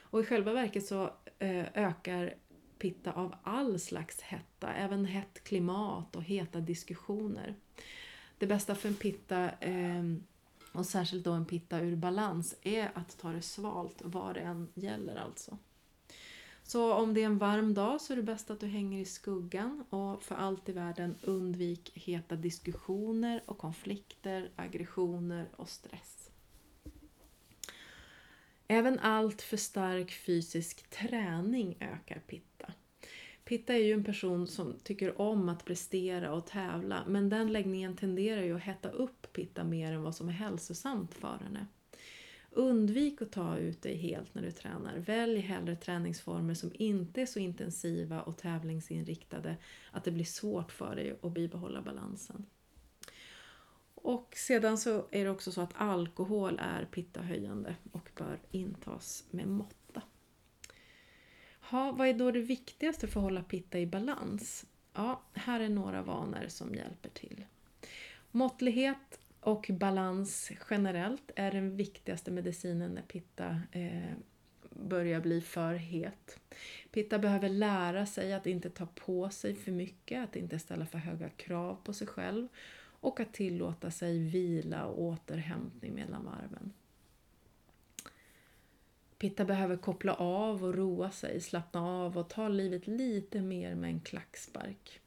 Och 0.01 0.21
i 0.21 0.25
själva 0.25 0.53
verket 0.53 0.87
så 0.87 1.11
eh, 1.39 1.67
ökar 1.75 2.35
pitta 2.79 3.13
av 3.13 3.35
all 3.43 3.81
slags 3.81 4.21
hetta, 4.21 4.75
även 4.75 5.05
hett 5.05 5.45
klimat 5.45 6.17
och 6.17 6.25
heta 6.25 6.61
diskussioner. 6.61 7.55
Det 8.39 8.47
bästa 8.47 8.75
för 8.75 8.89
en 8.89 8.95
pitta, 8.95 9.51
eh, 9.51 10.05
och 10.73 10.87
särskilt 10.87 11.25
då 11.25 11.33
en 11.33 11.47
pitta 11.47 11.81
ur 11.81 11.97
balans, 11.97 12.57
är 12.63 12.91
att 12.95 13.19
ta 13.19 13.33
det 13.33 13.43
svalt 13.43 14.03
vad 14.05 14.35
det 14.35 14.41
än 14.41 14.69
gäller 14.75 15.17
alltså. 15.17 15.59
Så 16.67 16.93
om 16.93 17.15
det 17.15 17.21
är 17.21 17.27
en 17.27 17.39
varm 17.39 17.75
dag 17.75 18.01
så 18.01 18.13
är 18.13 18.17
det 18.17 18.23
bäst 18.23 18.51
att 18.51 18.61
du 18.61 18.67
hänger 18.67 19.01
i 19.01 19.05
skuggan 19.05 19.85
och 19.91 20.23
för 20.23 20.35
allt 20.35 20.69
i 20.69 20.73
världen 20.73 21.17
undvik 21.23 21.93
heta 21.95 22.37
diskussioner 22.37 23.43
och 23.47 23.59
konflikter, 23.59 24.51
aggressioner 24.57 25.49
och 25.57 25.69
stress. 25.69 26.31
Även 28.69 28.99
allt 28.99 29.43
för 29.43 29.57
stark 29.57 30.13
fysisk 30.13 30.91
träning 30.91 31.77
ökar 31.81 32.19
pitta. 32.27 32.73
Pitta 33.45 33.75
är 33.75 33.79
ju 33.79 33.93
en 33.93 34.05
person 34.05 34.47
som 34.47 34.75
tycker 34.83 35.21
om 35.21 35.49
att 35.49 35.65
prestera 35.65 36.33
och 36.33 36.47
tävla 36.47 37.05
men 37.07 37.29
den 37.29 37.53
läggningen 37.53 37.97
tenderar 37.97 38.43
ju 38.43 38.57
att 38.57 38.63
hetta 38.63 38.89
upp 38.89 39.33
pitta 39.33 39.65
mer 39.65 39.93
än 39.93 40.03
vad 40.03 40.15
som 40.15 40.29
är 40.29 40.33
hälsosamt 40.33 41.15
för 41.15 41.39
henne. 41.45 41.67
Undvik 42.57 43.23
att 43.23 43.33
ta 43.33 43.59
ut 43.59 43.83
dig 43.83 43.97
helt 43.97 44.35
när 44.35 44.43
du 44.43 44.51
tränar. 44.51 44.97
Välj 44.97 45.41
hellre 45.41 45.77
träningsformer 45.77 46.55
som 46.55 46.73
inte 46.75 47.23
är 47.23 47.27
så 47.27 47.39
intensiva 47.39 48.23
och 48.23 48.37
tävlingsinriktade 48.37 49.57
att 49.91 50.05
det 50.05 50.11
blir 50.11 50.25
svårt 50.25 50.73
för 50.73 50.97
dig 50.97 51.19
att 51.23 51.33
bibehålla 51.33 51.83
balansen. 51.83 52.47
Och 53.95 54.35
sedan 54.37 54.79
så 54.79 55.07
är 55.11 55.25
det 55.25 55.31
också 55.31 55.53
så 55.53 55.61
att 55.61 55.75
alkohol 55.75 56.61
är 56.63 56.85
pittahöjande 56.85 57.77
och 57.93 58.11
bör 58.17 58.39
intas 58.51 59.25
med 59.31 59.49
måtta. 59.49 60.03
Ha, 61.61 61.93
vad 61.93 62.09
är 62.09 62.15
då 62.15 62.31
det 62.31 62.41
viktigaste 62.41 63.07
för 63.07 63.21
att 63.21 63.25
hålla 63.25 63.43
pitta 63.43 63.79
i 63.79 63.87
balans? 63.87 64.67
Ja, 64.93 65.23
här 65.33 65.61
är 65.61 65.69
några 65.69 66.03
vanor 66.03 66.45
som 66.49 66.75
hjälper 66.75 67.09
till. 67.09 67.45
Måttlighet 68.31 69.21
och 69.45 69.71
balans 69.73 70.53
generellt 70.71 71.31
är 71.37 71.51
den 71.51 71.77
viktigaste 71.77 72.31
medicinen 72.31 72.95
när 72.95 73.03
pitta 73.03 73.61
eh, 73.73 74.13
börjar 74.71 75.21
bli 75.21 75.41
för 75.41 75.75
het. 75.75 76.41
Pitta 76.91 77.19
behöver 77.19 77.49
lära 77.49 78.07
sig 78.07 78.33
att 78.33 78.47
inte 78.47 78.71
ta 78.71 78.87
på 78.87 79.31
sig 79.31 79.55
för 79.55 79.73
mycket, 79.73 80.25
att 80.25 80.37
inte 80.37 80.59
ställa 80.59 80.87
för 80.87 80.99
höga 80.99 81.29
krav 81.29 81.79
på 81.85 81.93
sig 81.93 82.07
själv 82.07 82.49
och 83.01 83.21
att 83.21 83.33
tillåta 83.33 83.91
sig 83.91 84.19
vila 84.19 84.85
och 84.85 85.03
återhämtning 85.03 85.95
mellan 85.95 86.25
varven. 86.25 86.73
Pitta 89.19 89.45
behöver 89.45 89.77
koppla 89.77 90.15
av 90.15 90.65
och 90.65 90.75
roa 90.75 91.11
sig, 91.11 91.41
slappna 91.41 91.83
av 91.83 92.19
och 92.19 92.31
ta 92.31 92.49
livet 92.49 92.87
lite 92.87 93.41
mer 93.41 93.75
med 93.75 93.91
en 93.91 94.01
klackspark. 94.01 95.01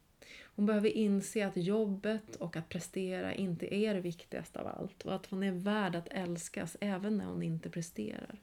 Hon 0.58 0.66
behöver 0.66 0.88
inse 0.88 1.46
att 1.46 1.56
jobbet 1.56 2.36
och 2.36 2.56
att 2.56 2.68
prestera 2.68 3.34
inte 3.34 3.74
är 3.74 3.94
det 3.94 4.00
viktigaste 4.00 4.60
av 4.60 4.66
allt 4.66 5.02
och 5.02 5.14
att 5.14 5.26
hon 5.26 5.42
är 5.42 5.52
värd 5.52 5.96
att 5.96 6.08
älskas 6.08 6.76
även 6.80 7.18
när 7.18 7.24
hon 7.24 7.42
inte 7.42 7.70
presterar. 7.70 8.38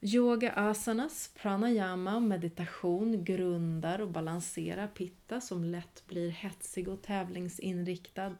Yoga 0.00 0.52
asanas, 0.52 1.30
pranayama 1.34 2.16
och 2.16 2.22
meditation 2.22 3.24
grundar 3.24 3.98
och 3.98 4.10
balanserar 4.10 4.86
pitta 4.86 5.40
som 5.40 5.64
lätt 5.64 6.02
blir 6.06 6.30
hetsig 6.30 6.88
och 6.88 7.02
tävlingsinriktad 7.02 8.36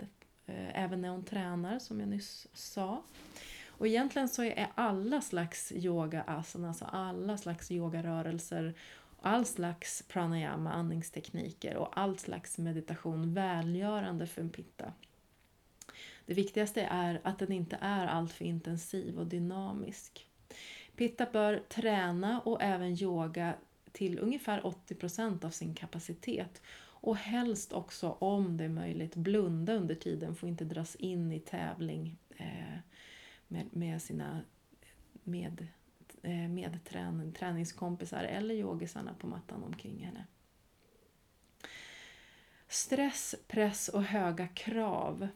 eh, 0.46 0.82
även 0.82 1.00
när 1.00 1.08
hon 1.08 1.24
tränar 1.24 1.78
som 1.78 2.00
jag 2.00 2.08
nyss 2.08 2.48
sa. 2.52 3.02
Och 3.66 3.86
egentligen 3.86 4.28
så 4.28 4.42
är 4.42 4.68
alla 4.74 5.20
slags 5.20 5.72
yoga 5.72 6.22
asanas 6.22 6.82
och 6.82 6.94
alla 6.94 7.38
slags 7.38 7.70
yogarörelser 7.70 8.74
all 9.22 9.44
slags 9.44 10.02
pranayama, 10.08 10.72
andningstekniker 10.72 11.76
och 11.76 11.98
all 11.98 12.18
slags 12.18 12.58
meditation 12.58 13.34
välgörande 13.34 14.26
för 14.26 14.40
en 14.42 14.50
pitta. 14.50 14.92
Det 16.26 16.34
viktigaste 16.34 16.82
är 16.82 17.20
att 17.24 17.38
den 17.38 17.52
inte 17.52 17.78
är 17.80 18.06
alltför 18.06 18.44
intensiv 18.44 19.18
och 19.18 19.26
dynamisk. 19.26 20.26
Pitta 20.96 21.26
bör 21.32 21.62
träna 21.68 22.40
och 22.40 22.62
även 22.62 23.02
yoga 23.02 23.54
till 23.92 24.18
ungefär 24.18 24.60
80% 24.60 25.44
av 25.44 25.50
sin 25.50 25.74
kapacitet 25.74 26.62
och 27.02 27.16
helst 27.16 27.72
också 27.72 28.10
om 28.10 28.56
det 28.56 28.64
är 28.64 28.68
möjligt 28.68 29.16
blunda 29.16 29.74
under 29.74 29.94
tiden, 29.94 30.34
får 30.34 30.48
inte 30.48 30.64
dras 30.64 30.96
in 30.96 31.32
i 31.32 31.40
tävling 31.40 32.16
eh, 32.36 32.78
med, 33.48 33.66
med 33.70 34.02
sina 34.02 34.40
med 35.22 35.66
Eh, 36.22 36.48
med 36.48 36.84
trän 36.84 37.32
träningskompisar 37.32 38.24
eller 38.24 38.54
yogisarna 38.54 39.14
på 39.14 39.26
mattan 39.26 39.64
omkring 39.64 40.04
henne. 40.04 40.26
Stress, 42.68 43.34
press 43.48 43.88
och 43.88 44.02
höga 44.02 44.48
krav 44.48 45.28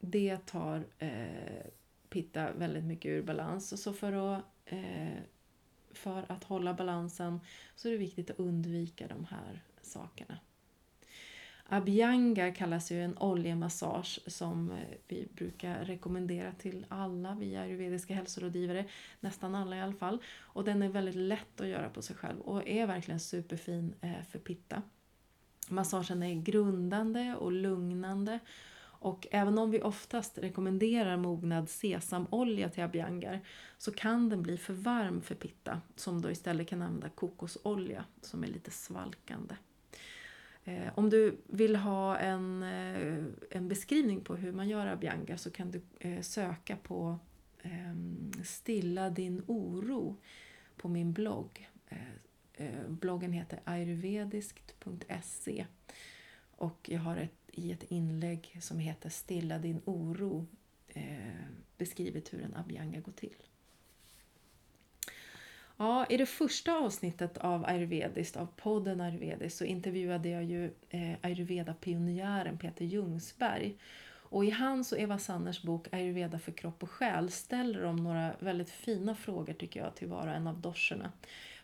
det 0.00 0.46
tar 0.46 0.84
eh, 0.98 1.64
Pitta 2.08 2.52
väldigt 2.52 2.84
mycket 2.84 3.08
ur 3.08 3.22
balans. 3.22 3.82
Så 3.82 3.92
för 3.92 4.12
att, 4.12 4.44
eh, 4.64 5.18
för 5.92 6.32
att 6.32 6.44
hålla 6.44 6.74
balansen 6.74 7.40
så 7.76 7.88
är 7.88 7.92
det 7.92 7.98
viktigt 7.98 8.30
att 8.30 8.38
undvika 8.38 9.08
de 9.08 9.24
här 9.24 9.60
sakerna. 9.82 10.38
Abhyanga 11.74 12.52
kallas 12.52 12.92
ju 12.92 13.04
en 13.04 13.18
oljemassage 13.18 14.20
som 14.26 14.70
eh, 14.70 14.76
vi 15.08 15.28
brukar 15.34 15.84
rekommendera 15.84 16.52
till 16.52 16.86
alla 16.88 17.34
via 17.34 17.60
ayurvediska 17.60 18.14
hälsorådgivare, 18.14 18.84
nästan 19.20 19.54
alla 19.54 19.76
i 19.76 19.80
alla 19.80 19.92
fall. 19.92 20.22
Och 20.40 20.64
den 20.64 20.82
är 20.82 20.88
väldigt 20.88 21.14
lätt 21.14 21.60
att 21.60 21.66
göra 21.66 21.88
på 21.88 22.02
sig 22.02 22.16
själv 22.16 22.40
och 22.40 22.68
är 22.68 22.86
verkligen 22.86 23.20
superfin 23.20 23.94
eh, 24.00 24.22
för 24.30 24.38
pitta. 24.38 24.82
Massagen 25.68 26.22
är 26.22 26.34
grundande 26.34 27.36
och 27.38 27.52
lugnande 27.52 28.38
och 28.82 29.26
även 29.30 29.58
om 29.58 29.70
vi 29.70 29.82
oftast 29.82 30.38
rekommenderar 30.38 31.16
mognad 31.16 31.70
sesamolja 31.70 32.68
till 32.68 32.82
abhyangar 32.82 33.40
så 33.78 33.92
kan 33.92 34.28
den 34.28 34.42
bli 34.42 34.58
för 34.58 34.74
varm 34.74 35.22
för 35.22 35.34
pitta 35.34 35.80
som 35.96 36.22
då 36.22 36.30
istället 36.30 36.68
kan 36.68 36.82
använda 36.82 37.08
kokosolja 37.08 38.04
som 38.20 38.44
är 38.44 38.48
lite 38.48 38.70
svalkande. 38.70 39.54
Eh, 40.64 40.88
om 40.94 41.10
du 41.10 41.36
vill 41.46 41.76
ha 41.76 42.18
en, 42.18 42.62
eh, 42.62 43.24
en 43.50 43.68
beskrivning 43.68 44.20
på 44.20 44.36
hur 44.36 44.52
man 44.52 44.68
gör 44.68 44.86
abhyanga 44.86 45.38
så 45.38 45.50
kan 45.50 45.70
du 45.70 45.80
eh, 46.00 46.20
söka 46.20 46.76
på 46.76 47.18
ehm, 47.62 48.32
Stilla 48.44 49.10
din 49.10 49.42
oro 49.46 50.16
på 50.76 50.88
min 50.88 51.12
blogg. 51.12 51.70
Eh, 51.88 51.98
eh, 52.54 52.88
bloggen 52.88 53.32
heter 53.32 53.60
ayurvediskt.se 53.64 55.66
och 56.56 56.88
jag 56.92 57.00
har 57.00 57.16
ett, 57.16 57.50
i 57.52 57.72
ett 57.72 57.82
inlägg 57.82 58.58
som 58.60 58.78
heter 58.78 59.08
Stilla 59.08 59.58
din 59.58 59.80
oro 59.84 60.46
eh, 60.88 61.46
beskrivit 61.78 62.32
hur 62.32 62.42
en 62.42 62.54
abhyanga 62.54 63.00
går 63.00 63.12
till. 63.12 63.36
Ja, 65.82 66.06
I 66.08 66.16
det 66.16 66.26
första 66.26 66.76
avsnittet 66.76 67.38
av 67.38 67.64
Ayurvediskt, 67.66 68.36
av 68.36 68.46
podden 68.56 69.00
Ayurvediskt, 69.00 69.58
så 69.58 69.64
intervjuade 69.64 70.28
jag 70.28 70.44
ju 70.44 70.64
eh, 70.90 71.14
ayurveda-pionjären 71.22 72.58
Peter 72.58 72.84
Ljungsberg. 72.84 73.76
Och 74.22 74.44
i 74.44 74.50
hans 74.50 74.92
och 74.92 74.98
Eva 74.98 75.18
Sanners 75.18 75.62
bok 75.62 75.88
Ayurveda 75.92 76.38
för 76.38 76.52
kropp 76.52 76.82
och 76.82 76.90
själ 76.90 77.30
ställer 77.30 77.82
de 77.82 77.96
några 77.96 78.32
väldigt 78.38 78.70
fina 78.70 79.14
frågor 79.14 79.52
tycker 79.52 79.80
jag 79.80 79.94
till 79.94 80.08
var 80.08 80.26
och 80.26 80.34
en 80.34 80.46
av 80.46 80.60
dorserna. 80.60 81.12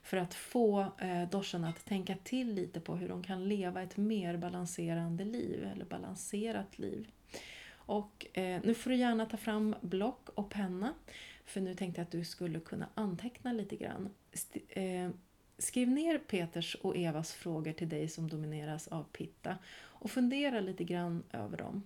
För 0.03 0.17
att 0.17 0.35
få 0.35 0.81
eh, 0.99 1.29
dorserna 1.31 1.69
att 1.69 1.85
tänka 1.85 2.17
till 2.25 2.55
lite 2.55 2.81
på 2.81 2.97
hur 2.97 3.09
de 3.09 3.23
kan 3.23 3.49
leva 3.49 3.83
ett 3.83 3.97
mer 3.97 4.37
balanserande 4.37 5.25
liv, 5.25 5.69
eller 5.73 5.85
balanserat 5.85 6.79
liv. 6.79 7.09
Och 7.89 8.27
eh, 8.33 8.61
nu 8.65 8.75
får 8.75 8.91
du 8.91 8.97
gärna 8.97 9.27
ta 9.27 9.37
fram 9.37 9.75
block 9.81 10.29
och 10.35 10.51
penna 10.51 10.95
för 11.45 11.61
nu 11.61 11.75
tänkte 11.75 12.01
jag 12.01 12.05
att 12.05 12.13
du 12.13 12.25
skulle 12.25 12.61
kunna 12.61 12.89
anteckna 12.95 13.53
lite 13.53 13.77
grann. 13.77 14.09
Eh, 14.69 15.11
skriv 15.59 15.89
ner 15.89 16.19
Peters 16.19 16.75
och 16.75 16.97
Evas 16.97 17.33
frågor 17.33 17.73
till 17.73 17.89
dig 17.89 18.09
som 18.09 18.29
domineras 18.29 18.89
av 18.89 19.03
Pitta 19.03 19.59
och 19.79 20.11
fundera 20.11 20.61
lite 20.61 20.85
grann 20.85 21.23
över 21.33 21.57
dem. 21.57 21.83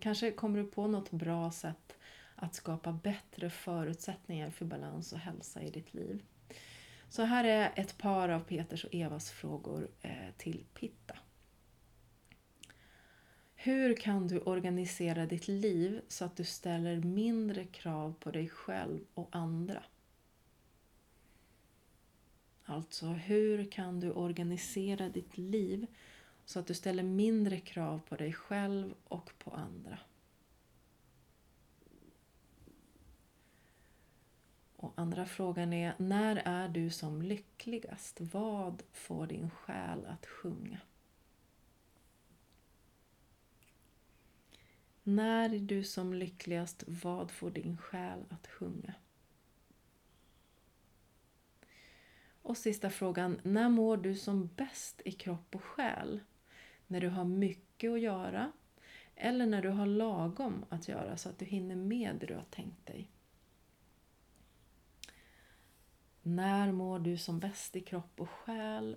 Kanske 0.00 0.30
kommer 0.30 0.58
du 0.58 0.66
på 0.66 0.86
något 0.86 1.10
bra 1.10 1.52
sätt 1.52 1.96
att 2.34 2.54
skapa 2.54 2.92
bättre 2.92 3.50
förutsättningar 3.50 4.50
för 4.50 4.64
balans 4.64 5.12
och 5.12 5.18
hälsa 5.18 5.62
i 5.62 5.70
ditt 5.70 5.94
liv. 5.94 6.22
Så 7.08 7.22
här 7.22 7.44
är 7.44 7.72
ett 7.76 7.98
par 7.98 8.28
av 8.28 8.40
Peters 8.40 8.84
och 8.84 8.94
Evas 8.94 9.30
frågor 9.30 9.88
eh, 10.02 10.30
till 10.36 10.64
Pitta. 10.74 11.16
Hur 13.62 13.96
kan 13.96 14.28
du 14.28 14.40
organisera 14.40 15.26
ditt 15.26 15.48
liv 15.48 16.00
så 16.08 16.24
att 16.24 16.36
du 16.36 16.44
ställer 16.44 16.96
mindre 16.96 17.64
krav 17.64 18.14
på 18.20 18.30
dig 18.30 18.48
själv 18.48 19.00
och 19.14 19.28
andra? 19.32 19.82
Alltså, 22.64 23.06
hur 23.06 23.70
kan 23.70 24.00
du 24.00 24.12
organisera 24.12 25.08
ditt 25.08 25.38
liv 25.38 25.86
så 26.44 26.58
att 26.58 26.66
du 26.66 26.74
ställer 26.74 27.02
mindre 27.02 27.60
krav 27.60 28.00
på 28.08 28.16
dig 28.16 28.32
själv 28.32 28.94
och 29.04 29.32
på 29.38 29.50
andra? 29.50 29.98
Och 34.76 34.92
andra 34.96 35.26
frågan 35.26 35.72
är, 35.72 35.94
när 35.98 36.42
är 36.44 36.68
du 36.68 36.90
som 36.90 37.22
lyckligast? 37.22 38.20
Vad 38.20 38.82
får 38.92 39.26
din 39.26 39.50
själ 39.50 40.06
att 40.06 40.26
sjunga? 40.26 40.78
När 45.14 45.54
är 45.54 45.58
du 45.58 45.84
som 45.84 46.14
lyckligast? 46.14 46.84
Vad 46.86 47.30
får 47.30 47.50
din 47.50 47.76
själ 47.76 48.24
att 48.28 48.46
sjunga? 48.46 48.94
Och 52.42 52.56
sista 52.56 52.90
frågan. 52.90 53.40
När 53.42 53.68
mår 53.68 53.96
du 53.96 54.14
som 54.14 54.46
bäst 54.46 55.02
i 55.04 55.12
kropp 55.12 55.54
och 55.54 55.64
själ? 55.64 56.20
När 56.86 57.00
du 57.00 57.08
har 57.08 57.24
mycket 57.24 57.90
att 57.90 58.00
göra? 58.00 58.52
Eller 59.14 59.46
när 59.46 59.62
du 59.62 59.68
har 59.68 59.86
lagom 59.86 60.64
att 60.68 60.88
göra 60.88 61.16
så 61.16 61.28
att 61.28 61.38
du 61.38 61.44
hinner 61.44 61.76
med 61.76 62.16
det 62.20 62.26
du 62.26 62.34
har 62.34 62.46
tänkt 62.50 62.86
dig? 62.86 63.10
När 66.22 66.72
mår 66.72 66.98
du 66.98 67.18
som 67.18 67.40
bäst 67.40 67.76
i 67.76 67.80
kropp 67.80 68.20
och 68.20 68.30
själ? 68.30 68.96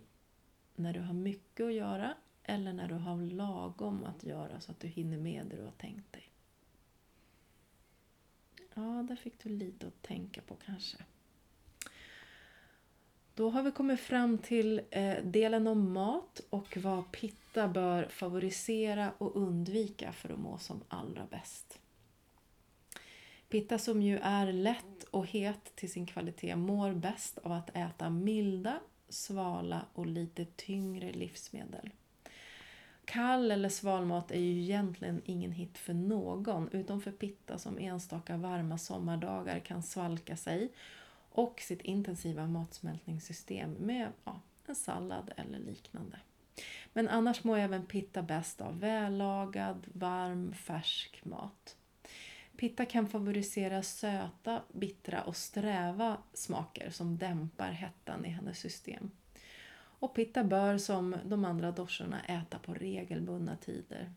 När 0.75 0.93
du 0.93 0.99
har 0.99 1.13
mycket 1.13 1.65
att 1.65 1.73
göra 1.73 2.15
eller 2.43 2.73
när 2.73 2.87
du 2.87 2.95
har 2.95 3.17
lagom 3.17 4.03
att 4.03 4.23
göra 4.23 4.61
så 4.61 4.71
att 4.71 4.79
du 4.79 4.87
hinner 4.87 5.17
med 5.17 5.45
det 5.45 5.55
du 5.55 5.63
har 5.63 5.71
tänkt 5.71 6.13
dig. 6.13 6.29
Ja, 8.73 9.05
där 9.07 9.15
fick 9.15 9.43
du 9.43 9.49
lite 9.49 9.87
att 9.87 10.01
tänka 10.01 10.41
på 10.41 10.55
kanske. 10.55 10.97
Då 13.35 13.49
har 13.49 13.63
vi 13.63 13.71
kommit 13.71 13.99
fram 13.99 14.37
till 14.37 14.81
eh, 14.91 15.23
delen 15.23 15.67
om 15.67 15.93
mat 15.93 16.41
och 16.49 16.77
vad 16.77 17.11
Pitta 17.11 17.67
bör 17.67 18.07
favorisera 18.07 19.11
och 19.17 19.35
undvika 19.35 20.11
för 20.11 20.29
att 20.29 20.39
må 20.39 20.57
som 20.57 20.83
allra 20.87 21.25
bäst. 21.25 21.79
Pitta 23.49 23.77
som 23.77 24.01
ju 24.01 24.17
är 24.17 24.53
lätt 24.53 25.03
och 25.03 25.27
het 25.27 25.75
till 25.75 25.91
sin 25.91 26.05
kvalitet 26.05 26.55
mår 26.55 26.93
bäst 26.93 27.37
av 27.37 27.51
att 27.51 27.77
äta 27.77 28.09
milda, 28.09 28.79
svala 29.09 29.85
och 29.93 30.05
lite 30.05 30.45
tyngre 30.45 31.11
livsmedel. 31.11 31.89
Kall 33.05 33.51
eller 33.51 33.69
svalmat 33.69 34.31
är 34.31 34.39
ju 34.39 34.61
egentligen 34.61 35.21
ingen 35.25 35.51
hit 35.51 35.77
för 35.77 35.93
någon 35.93 36.69
utom 36.71 37.01
för 37.01 37.11
Pitta 37.11 37.57
som 37.57 37.77
enstaka 37.77 38.37
varma 38.37 38.77
sommardagar 38.77 39.59
kan 39.59 39.83
svalka 39.83 40.37
sig 40.37 40.71
och 41.29 41.59
sitt 41.59 41.81
intensiva 41.81 42.47
matsmältningssystem 42.47 43.71
med 43.71 44.11
ja, 44.23 44.41
en 44.65 44.75
sallad 44.75 45.31
eller 45.37 45.59
liknande. 45.59 46.19
Men 46.93 47.09
annars 47.09 47.43
mår 47.43 47.57
även 47.57 47.85
Pitta 47.85 48.21
bäst 48.21 48.61
av 48.61 48.79
vällagad, 48.79 49.87
varm, 49.93 50.53
färsk 50.53 51.25
mat. 51.25 51.77
Pitta 52.57 52.85
kan 52.85 53.07
favorisera 53.07 53.83
söta, 53.83 54.61
bittra 54.73 55.21
och 55.23 55.35
sträva 55.35 56.17
smaker 56.33 56.89
som 56.89 57.17
dämpar 57.17 57.71
hettan 57.71 58.25
i 58.25 58.29
hennes 58.29 58.59
system. 58.59 59.11
Och 60.03 60.13
pitta 60.13 60.43
bör 60.43 60.77
som 60.77 61.15
de 61.25 61.45
andra 61.45 61.71
doscherna 61.71 62.23
äta 62.23 62.59
på 62.59 62.73
regelbundna 62.73 63.57
tider. 63.57 64.13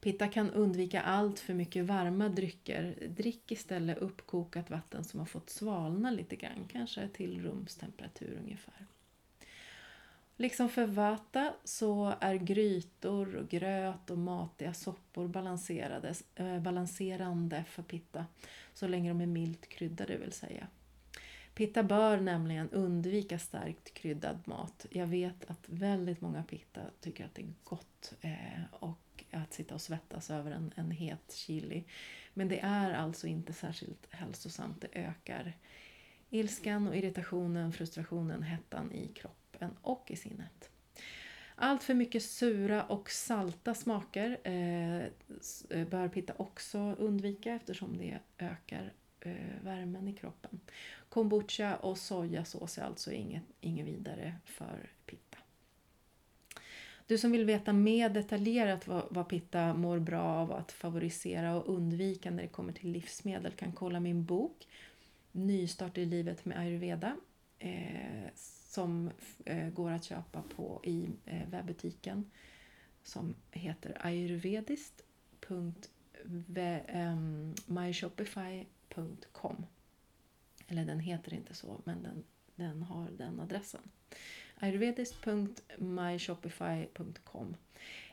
Pitta 0.00 0.28
kan 0.28 0.50
undvika 0.50 1.02
allt 1.02 1.38
för 1.38 1.54
mycket 1.54 1.84
varma 1.84 2.28
drycker. 2.28 3.08
Drick 3.08 3.52
istället 3.52 3.98
uppkokat 3.98 4.70
vatten 4.70 5.04
som 5.04 5.20
har 5.20 5.26
fått 5.26 5.50
svalna 5.50 6.10
lite 6.10 6.36
grann, 6.36 6.68
kanske 6.72 7.08
till 7.08 7.42
rumstemperatur 7.42 8.38
ungefär. 8.42 8.86
Liksom 10.36 10.68
för 10.68 10.86
vata 10.86 11.54
så 11.64 12.14
är 12.20 12.34
grytor, 12.34 13.36
och 13.36 13.48
gröt 13.48 14.10
och 14.10 14.18
matiga 14.18 14.74
soppor 14.74 15.28
balanserade, 15.28 16.14
eh, 16.34 16.58
balanserande 16.60 17.64
för 17.68 17.82
pitta 17.82 18.26
så 18.74 18.88
länge 18.88 19.10
de 19.10 19.20
är 19.20 19.26
milt 19.26 19.68
kryddade 19.68 20.16
vill 20.16 20.32
säga. 20.32 20.66
Pitta 21.58 21.82
bör 21.82 22.20
nämligen 22.20 22.70
undvika 22.70 23.38
starkt 23.38 23.94
kryddad 23.94 24.38
mat. 24.44 24.86
Jag 24.90 25.06
vet 25.06 25.50
att 25.50 25.64
väldigt 25.66 26.20
många 26.20 26.42
pitta 26.42 26.80
tycker 27.00 27.24
att 27.24 27.34
det 27.34 27.42
är 27.42 27.52
gott 27.64 28.14
eh, 28.20 28.62
och 28.70 29.24
att 29.30 29.52
sitta 29.52 29.74
och 29.74 29.80
svettas 29.80 30.30
över 30.30 30.50
en, 30.50 30.72
en 30.76 30.90
het 30.90 31.32
chili. 31.32 31.84
Men 32.34 32.48
det 32.48 32.60
är 32.60 32.92
alltså 32.92 33.26
inte 33.26 33.52
särskilt 33.52 34.06
hälsosamt. 34.10 34.80
Det 34.80 34.88
ökar 34.92 35.52
ilskan 36.30 36.88
och 36.88 36.96
irritationen, 36.96 37.72
frustrationen, 37.72 38.42
hettan 38.42 38.92
i 38.92 39.08
kroppen 39.08 39.70
och 39.82 40.10
i 40.10 40.16
sinnet. 40.16 40.70
Allt 41.54 41.82
för 41.82 41.94
mycket 41.94 42.22
sura 42.22 42.84
och 42.84 43.10
salta 43.10 43.74
smaker 43.74 44.38
eh, 44.44 44.96
eh 45.70 45.88
bör 45.90 46.08
pitta 46.08 46.32
också 46.36 46.78
undvika 46.78 47.52
eftersom 47.52 47.98
det 47.98 48.18
ökar 48.38 48.92
Eh, 49.20 49.32
värmen 49.62 50.08
i 50.08 50.12
kroppen. 50.12 50.60
Kombucha 51.08 51.76
och 51.76 51.98
sojasås 51.98 52.78
är 52.78 52.82
alltså 52.82 53.12
inget, 53.12 53.42
inget 53.60 53.86
vidare 53.86 54.34
för 54.44 54.90
pitta. 55.06 55.38
Du 57.06 57.18
som 57.18 57.32
vill 57.32 57.44
veta 57.44 57.72
mer 57.72 58.08
detaljerat 58.08 58.86
vad, 58.86 59.06
vad 59.10 59.28
pitta 59.28 59.74
mår 59.74 59.98
bra 59.98 60.22
av 60.22 60.52
att 60.52 60.72
favorisera 60.72 61.56
och 61.56 61.74
undvika 61.74 62.30
när 62.30 62.42
det 62.42 62.48
kommer 62.48 62.72
till 62.72 62.90
livsmedel 62.90 63.52
kan 63.52 63.72
kolla 63.72 64.00
min 64.00 64.24
bok 64.24 64.68
Nystart 65.32 65.98
i 65.98 66.04
livet 66.04 66.44
med 66.44 66.58
ayurveda 66.58 67.16
eh, 67.58 68.28
som 68.68 69.10
eh, 69.44 69.68
går 69.68 69.90
att 69.90 70.04
köpa 70.04 70.42
på 70.56 70.80
i 70.84 71.08
eh, 71.24 71.48
webbutiken 71.48 72.30
som 73.02 73.34
heter 73.50 73.96
ayurvedist.myshopify.com 78.96 79.66
Eller 80.68 80.84
den 80.84 81.00
heter 81.00 81.34
inte 81.34 81.54
så, 81.54 81.80
men 81.84 82.02
den, 82.02 82.24
den 82.56 82.82
har 82.82 83.08
den 83.10 83.40
adressen. 83.40 83.80
ayurvedist.myshopify.com 84.56 87.56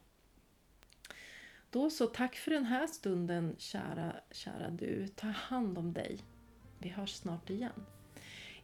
Då 1.70 1.90
så, 1.90 2.06
tack 2.06 2.36
för 2.36 2.50
den 2.50 2.64
här 2.64 2.86
stunden 2.86 3.54
kära, 3.58 4.16
kära 4.30 4.70
du. 4.70 5.08
Ta 5.08 5.26
hand 5.26 5.78
om 5.78 5.92
dig. 5.92 6.18
Vi 6.78 6.88
hörs 6.88 7.14
snart 7.14 7.50
igen. 7.50 7.84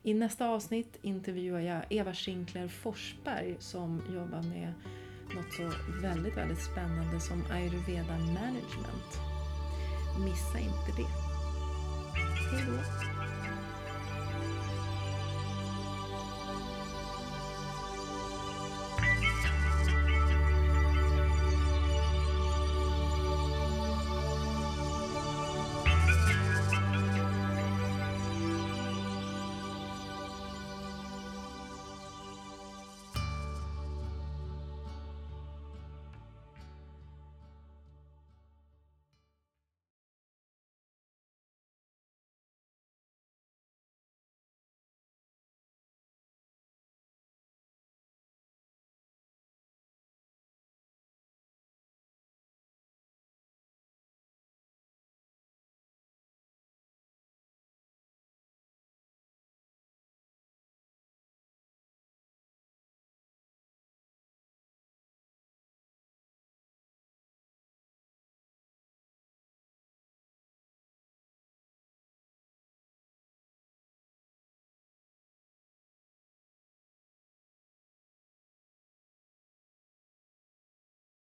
I 0.03 0.15
nästa 0.15 0.49
avsnitt 0.49 0.99
intervjuar 1.03 1.61
jag 1.61 1.83
Eva 1.91 2.15
Schinkler 2.15 2.69
Forsberg 2.69 3.57
som 3.59 4.03
jobbar 4.15 4.43
med 4.43 4.73
något 5.35 5.53
så 5.53 5.73
väldigt, 6.03 6.37
väldigt 6.37 6.63
spännande 6.63 7.21
som 7.21 7.45
ayurveda 7.51 8.19
management. 8.19 9.21
Missa 10.19 10.59
inte 10.59 10.93
det. 10.97 11.09
Hej 12.51 12.65
då! 12.67 13.20